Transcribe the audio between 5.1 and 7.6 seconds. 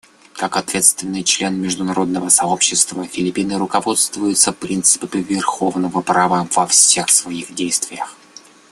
верховенства права во всех своих